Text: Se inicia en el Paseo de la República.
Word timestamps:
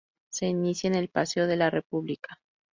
Se 0.31 0.47
inicia 0.47 0.87
en 0.87 0.95
el 0.95 1.09
Paseo 1.09 1.45
de 1.45 1.57
la 1.57 1.69
República. 1.69 2.39